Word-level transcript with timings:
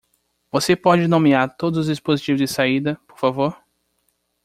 Você 0.51 0.75
pode 0.75 1.07
nomear 1.07 1.55
todos 1.55 1.77
os 1.81 1.85
dispositivos 1.85 2.41
de 2.41 2.47
saída, 2.47 2.99
por 3.07 3.19
favor? 3.19 3.63